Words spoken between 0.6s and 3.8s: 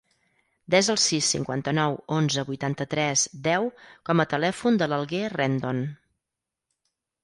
Desa el sis, cinquanta-nou, onze, vuitanta-tres, deu